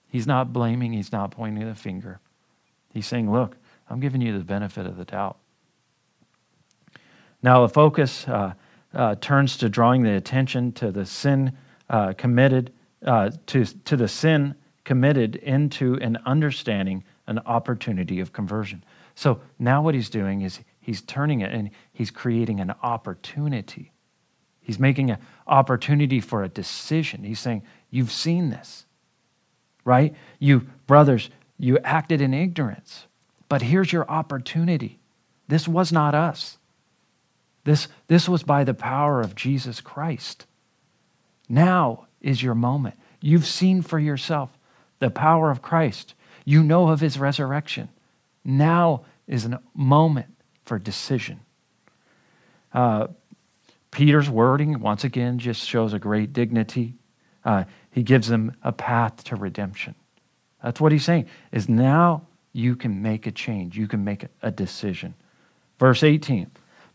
[0.06, 2.20] He's not blaming, He's not pointing the finger.
[2.92, 3.56] He's saying, Look,
[3.88, 5.38] I'm giving you the benefit of the doubt.
[7.42, 8.54] Now, the focus uh,
[8.92, 11.56] uh, turns to drawing the attention to the sin
[11.88, 12.72] uh, committed,
[13.04, 18.84] uh, to, to the sin committed into an understanding, an opportunity of conversion.
[19.14, 23.92] So now what he's doing is he's turning it and he's creating an opportunity.
[24.70, 27.24] He's making an opportunity for a decision.
[27.24, 28.86] He's saying, You've seen this,
[29.84, 30.14] right?
[30.38, 31.28] You, brothers,
[31.58, 33.08] you acted in ignorance,
[33.48, 35.00] but here's your opportunity.
[35.48, 36.58] This was not us.
[37.64, 40.46] This, this was by the power of Jesus Christ.
[41.48, 42.94] Now is your moment.
[43.20, 44.56] You've seen for yourself
[45.00, 46.14] the power of Christ.
[46.44, 47.88] You know of his resurrection.
[48.44, 50.32] Now is a moment
[50.64, 51.40] for decision.
[52.72, 53.08] Uh,
[53.90, 56.94] Peter's wording, once again, just shows a great dignity.
[57.44, 59.94] Uh, he gives them a path to redemption.
[60.62, 63.76] That's what he's saying, is now you can make a change.
[63.76, 65.14] You can make a decision.
[65.78, 66.50] Verse 18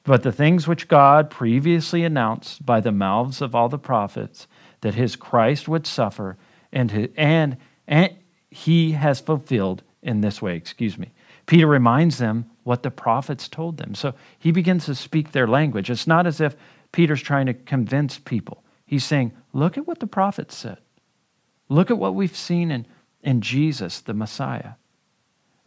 [0.06, 4.48] but the things which God previously announced by the mouths of all the prophets
[4.82, 6.38] that his Christ would suffer
[6.72, 8.16] and, and, and
[8.52, 11.12] he has fulfilled in this way, excuse me.
[11.48, 13.96] Peter reminds them what the prophets told them.
[13.96, 15.90] So he begins to speak their language.
[15.90, 16.56] It's not as if
[16.96, 18.64] Peter's trying to convince people.
[18.86, 20.78] He's saying, look at what the prophets said.
[21.68, 22.88] Look at what we've seen in,
[23.22, 24.76] in Jesus, the Messiah.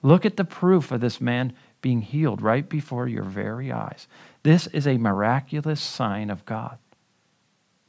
[0.01, 4.09] Look at the proof of this man being healed right before your very eyes.
[4.43, 6.79] This is a miraculous sign of God.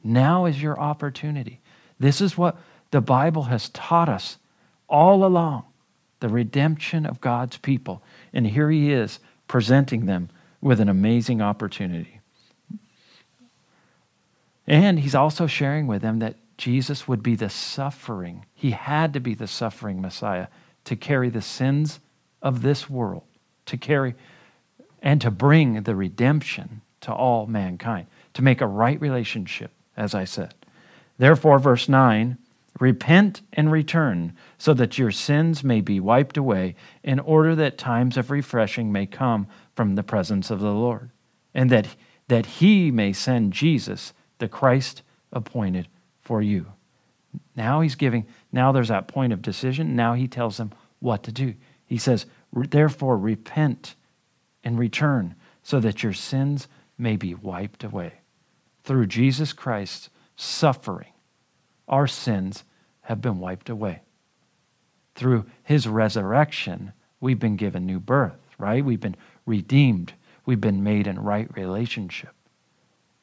[0.04, 1.62] Now is your opportunity.
[1.98, 2.58] This is what
[2.90, 4.36] the Bible has taught us
[4.86, 5.64] all along
[6.18, 8.02] the redemption of God's people.
[8.34, 10.28] And here he is presenting them
[10.60, 12.19] with an amazing opportunity.
[14.70, 19.20] And he's also sharing with them that Jesus would be the suffering, he had to
[19.20, 20.46] be the suffering Messiah
[20.84, 21.98] to carry the sins
[22.40, 23.24] of this world,
[23.66, 24.14] to carry
[25.02, 30.24] and to bring the redemption to all mankind, to make a right relationship, as I
[30.24, 30.54] said.
[31.18, 32.38] Therefore, verse 9
[32.78, 38.16] repent and return, so that your sins may be wiped away, in order that times
[38.16, 41.10] of refreshing may come from the presence of the Lord,
[41.52, 41.88] and that,
[42.28, 45.86] that he may send Jesus, the Christ appointed
[46.20, 46.66] for you.
[47.54, 49.94] Now he's giving, now there's that point of decision.
[49.94, 51.54] Now he tells them what to do.
[51.86, 53.94] He says, Therefore, repent
[54.64, 56.66] and return so that your sins
[56.98, 58.14] may be wiped away.
[58.82, 61.12] Through Jesus Christ's suffering,
[61.86, 62.64] our sins
[63.02, 64.02] have been wiped away.
[65.14, 68.84] Through his resurrection, we've been given new birth, right?
[68.84, 70.14] We've been redeemed.
[70.46, 72.34] We've been made in right relationship.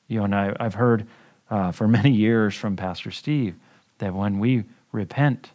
[0.07, 1.07] You know, and I, have heard
[1.49, 3.55] uh, for many years from Pastor Steve
[3.99, 5.51] that when we repent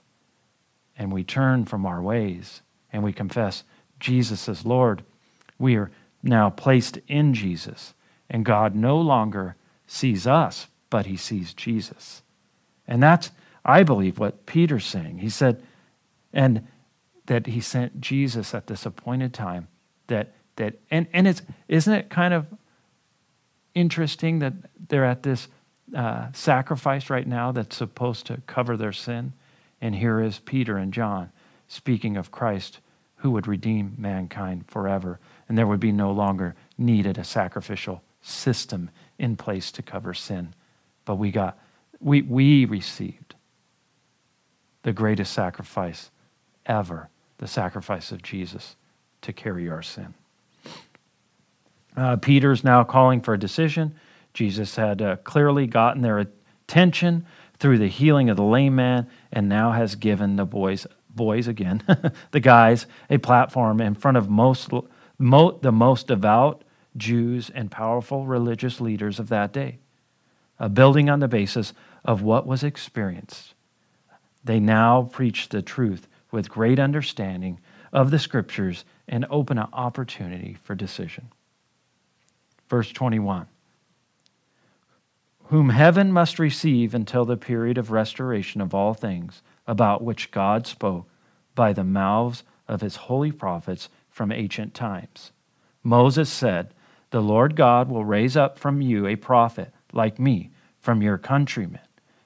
[0.96, 2.62] and we turn from our ways
[2.92, 3.64] and we confess
[4.00, 5.04] Jesus as Lord,
[5.58, 5.90] we are
[6.22, 7.94] now placed in Jesus.
[8.28, 12.22] And God no longer sees us, but he sees Jesus.
[12.86, 13.30] And that's,
[13.64, 15.18] I believe, what Peter's saying.
[15.18, 15.62] He said,
[16.32, 16.66] and
[17.26, 19.68] that he sent Jesus at this appointed time.
[20.08, 22.46] That that and, and it's isn't it kind of
[23.74, 24.54] interesting that
[24.88, 25.48] they're at this
[25.94, 29.32] uh, sacrifice right now that's supposed to cover their sin?
[29.80, 31.30] And here is Peter and John
[31.68, 32.80] speaking of Christ
[33.16, 35.20] who would redeem mankind forever.
[35.48, 40.54] And there would be no longer needed a sacrificial system in place to cover sin.
[41.04, 41.58] But we got,
[42.00, 43.34] we, we received
[44.82, 46.10] the greatest sacrifice
[46.66, 47.08] ever,
[47.38, 48.76] the sacrifice of Jesus
[49.22, 50.14] to carry our sin.
[51.96, 53.94] Uh, Peter's now calling for a decision.
[54.34, 57.26] Jesus had uh, clearly gotten their attention
[57.58, 61.82] through the healing of the lame man and now has given the boys boys again,
[62.30, 64.70] the guys, a platform in front of most,
[65.18, 66.64] mo, the most devout
[66.96, 69.78] Jews and powerful religious leaders of that day,
[70.58, 71.72] uh, building on the basis
[72.04, 73.54] of what was experienced.
[74.44, 77.60] They now preach the truth with great understanding
[77.92, 81.28] of the scriptures and open an opportunity for decision.
[82.72, 83.48] Verse 21
[85.48, 90.66] Whom heaven must receive until the period of restoration of all things about which God
[90.66, 91.06] spoke
[91.54, 95.32] by the mouths of his holy prophets from ancient times.
[95.82, 96.72] Moses said,
[97.10, 100.48] The Lord God will raise up from you a prophet like me
[100.80, 101.82] from your countrymen.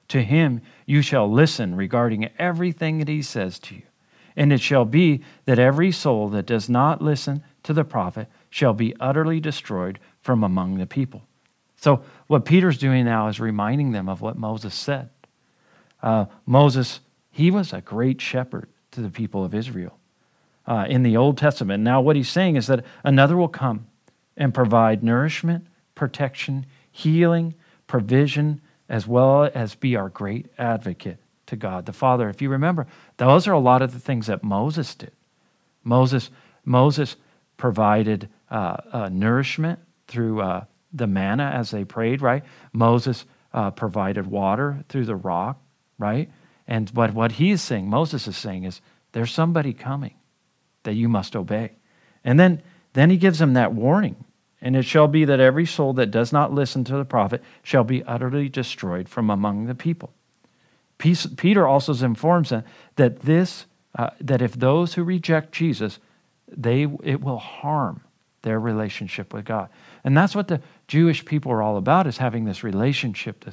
[0.07, 3.81] To him you shall listen regarding everything that he says to you.
[4.37, 8.73] And it shall be that every soul that does not listen to the prophet shall
[8.73, 11.23] be utterly destroyed from among the people.
[11.77, 15.09] So, what Peter's doing now is reminding them of what Moses said.
[16.03, 16.99] Uh, Moses
[17.37, 19.99] he was a great shepherd to the people of Israel
[20.65, 21.83] uh, in the Old Testament.
[21.83, 23.85] Now, what he's saying is that another will come
[24.35, 27.53] and provide nourishment, protection, healing,
[27.85, 28.59] provision,
[28.89, 32.27] as well as be our great advocate to God the Father.
[32.27, 32.87] If you remember,
[33.17, 35.11] those are a lot of the things that Moses did.
[35.83, 36.31] Moses,
[36.65, 37.17] Moses
[37.57, 42.43] provided uh, uh, nourishment through uh, the manna as they prayed, right?
[42.73, 45.61] Moses uh, provided water through the rock,
[45.97, 46.29] right?
[46.67, 48.81] And but what he is saying, Moses is saying, is
[49.11, 50.15] there's somebody coming
[50.83, 51.71] that you must obey.
[52.23, 52.61] And then,
[52.93, 54.23] then he gives them that warning.
[54.61, 57.83] And it shall be that every soul that does not listen to the prophet shall
[57.83, 60.13] be utterly destroyed from among the people.
[60.97, 62.63] Peter also informs them
[62.95, 63.65] that this,
[63.95, 65.99] uh, that if those who reject Jesus,
[66.47, 68.01] they it will harm
[68.41, 69.69] their relationship with God.
[70.07, 73.43] And that's what the Jewish people are all about: is having this relationship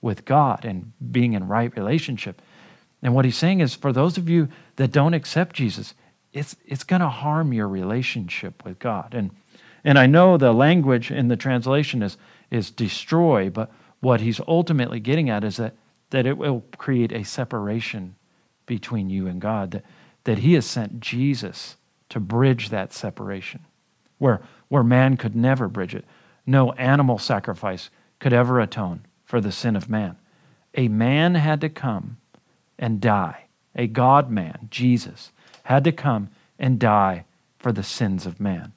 [0.00, 2.40] with God and being in right relationship.
[3.02, 5.92] And what he's saying is for those of you that don't accept Jesus,
[6.32, 9.12] it's, it's going to harm your relationship with God.
[9.12, 9.32] And,
[9.82, 12.16] and I know the language in the translation is,
[12.48, 15.74] is destroy, but what he's ultimately getting at is that
[16.10, 18.14] that it will create a separation
[18.66, 19.84] between you and God, that,
[20.22, 21.74] that He has sent Jesus
[22.10, 23.66] to bridge that separation
[24.18, 26.04] where, where man could never bridge it.
[26.46, 30.16] No animal sacrifice could ever atone for the sin of man.
[30.74, 32.18] A man had to come
[32.78, 33.44] and die.
[33.74, 35.32] A God man, Jesus,
[35.64, 37.24] had to come and die
[37.58, 38.72] for the sins of man.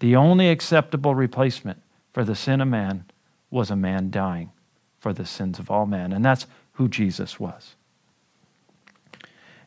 [0.00, 1.82] The only acceptable replacement
[2.12, 3.04] for the sin of man
[3.50, 4.50] was a man dying
[4.98, 6.12] for the sins of all men.
[6.12, 7.74] And that's who Jesus was.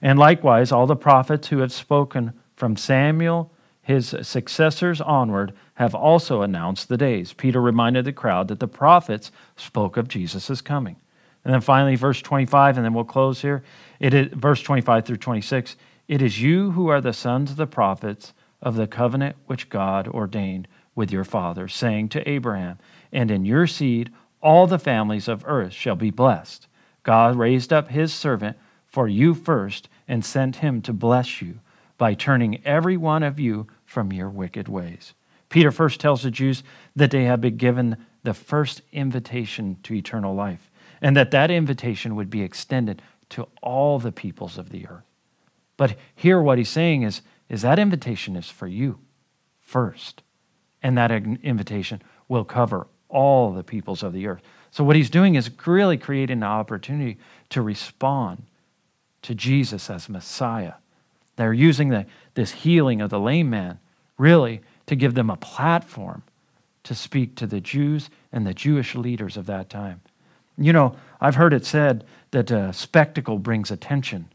[0.01, 3.51] And likewise, all the prophets who have spoken from Samuel,
[3.83, 7.33] his successors onward, have also announced the days.
[7.33, 10.95] Peter reminded the crowd that the prophets spoke of Jesus' coming.
[11.43, 13.61] And then finally, verse 25, and then we'll close here.
[13.99, 15.75] It is, verse 25 through 26
[16.07, 20.07] It is you who are the sons of the prophets of the covenant which God
[20.07, 22.79] ordained with your father, saying to Abraham,
[23.11, 24.11] And in your seed
[24.41, 26.67] all the families of earth shall be blessed.
[27.03, 28.57] God raised up his servant
[28.87, 31.59] for you first and sent him to bless you
[31.97, 35.13] by turning every one of you from your wicked ways.
[35.49, 36.63] Peter first tells the Jews
[36.95, 42.15] that they have been given the first invitation to eternal life and that that invitation
[42.15, 45.03] would be extended to all the peoples of the earth.
[45.77, 48.97] But here what he's saying is, is that invitation is for you
[49.61, 50.23] first.
[50.81, 54.41] And that invitation will cover all the peoples of the earth.
[54.71, 57.19] So what he's doing is really creating an opportunity
[57.49, 58.47] to respond
[59.21, 60.73] to Jesus as Messiah.
[61.35, 63.79] They're using the, this healing of the lame man
[64.23, 66.23] really to give them a platform
[66.83, 70.01] to speak to the Jews and the Jewish leaders of that time.
[70.57, 74.29] You know, I've heard it said that a spectacle brings attention.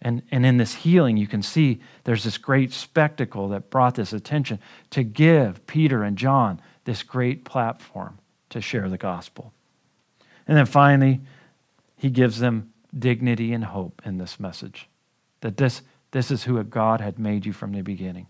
[0.00, 4.12] And, and in this healing, you can see there's this great spectacle that brought this
[4.12, 8.18] attention to give Peter and John this great platform
[8.50, 9.52] to share the gospel.
[10.46, 11.20] And then finally,
[11.96, 14.88] he gives them dignity and hope in this message
[15.40, 15.82] that this,
[16.12, 18.26] this is who God had made you from the beginning.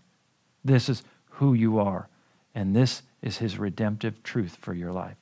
[0.65, 2.09] This is who you are.
[2.53, 5.17] And this is his redemptive truth for your life.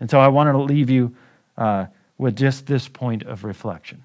[0.00, 1.14] And so I wanted to leave you
[1.56, 1.86] uh,
[2.16, 4.04] with just this point of reflection.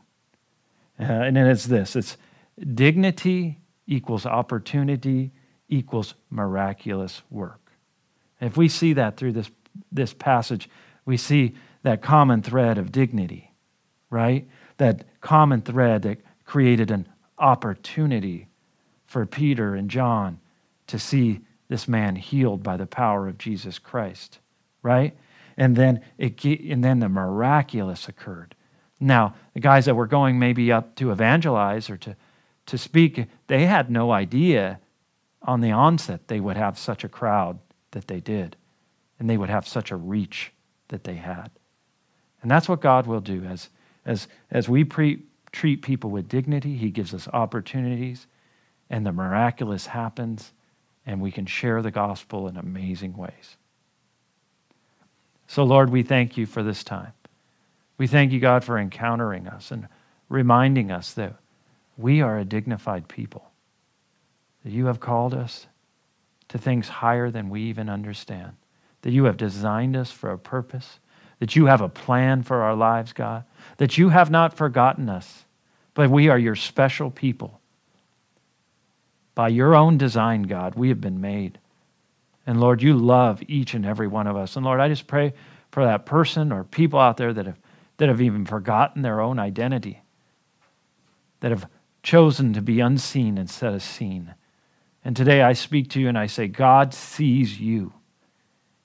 [1.00, 2.18] Uh, and then it's this it's
[2.76, 5.32] dignity equals opportunity
[5.70, 7.72] equals miraculous work.
[8.40, 9.50] If we see that through this,
[9.92, 10.70] this passage,
[11.06, 13.52] we see that common thread of dignity,
[14.10, 14.48] right?
[14.78, 18.48] That common thread that created an opportunity
[19.14, 20.40] for Peter and John
[20.88, 24.40] to see this man healed by the power of Jesus Christ,
[24.82, 25.16] right?
[25.56, 28.56] And then it and then the miraculous occurred.
[29.00, 32.16] Now, the guys that were going maybe up to evangelize or to,
[32.66, 34.80] to speak, they had no idea
[35.44, 37.60] on the onset they would have such a crowd
[37.92, 38.56] that they did,
[39.20, 40.52] and they would have such a reach
[40.88, 41.52] that they had.
[42.42, 43.44] And that's what God will do.
[43.44, 43.70] As,
[44.06, 48.26] as, as we pre- treat people with dignity, He gives us opportunities,
[48.94, 50.52] and the miraculous happens,
[51.04, 53.58] and we can share the gospel in amazing ways.
[55.48, 57.14] So, Lord, we thank you for this time.
[57.98, 59.88] We thank you, God, for encountering us and
[60.30, 61.38] reminding us that
[61.98, 63.50] we are a dignified people,
[64.64, 65.66] that you have called us
[66.50, 68.52] to things higher than we even understand,
[69.02, 71.00] that you have designed us for a purpose,
[71.40, 73.44] that you have a plan for our lives, God,
[73.78, 75.46] that you have not forgotten us,
[75.96, 77.60] but we are your special people.
[79.36, 81.60] By your own design, God, we have been made.
[82.46, 84.56] And Lord, you love each and every one of us.
[84.56, 85.34] And Lord, I just pray
[85.72, 87.60] for that person or people out there that have,
[87.98, 90.02] that have even forgotten their own identity,
[91.40, 91.68] that have
[92.04, 94.36] chosen to be unseen instead of seen.
[95.06, 97.94] And today I speak to you and I say, God sees you.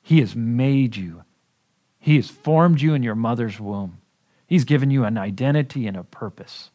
[0.03, 1.25] He has made you,
[1.99, 3.99] He has formed you in your mother's womb.
[4.47, 6.71] He's given you an identity and a purpose.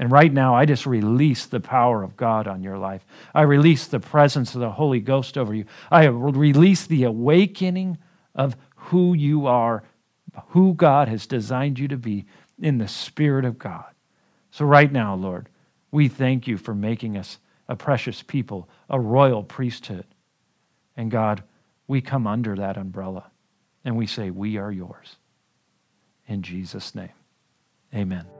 [0.00, 3.04] And right now, I just release the power of God on your life.
[3.34, 5.66] I release the presence of the Holy Ghost over you.
[5.90, 7.98] I release the awakening
[8.34, 9.82] of who you are,
[10.48, 12.24] who God has designed you to be
[12.58, 13.92] in the Spirit of God.
[14.50, 15.50] So, right now, Lord,
[15.90, 17.38] we thank you for making us
[17.68, 20.06] a precious people, a royal priesthood.
[20.96, 21.42] And God,
[21.86, 23.30] we come under that umbrella
[23.84, 25.16] and we say, We are yours.
[26.26, 27.12] In Jesus' name,
[27.94, 28.39] amen.